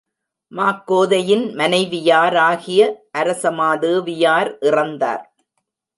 [0.51, 2.81] மாக்கோதையின் மனைவியாராகிய
[3.17, 5.23] அரசமாதேவியார் இறந்தார்.